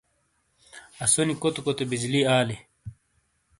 اسونی 1.03 1.33
کوتے 1.41 1.59
کوتے 1.65 1.83
بجلی 1.91 2.21
آلی۔ 2.35 2.57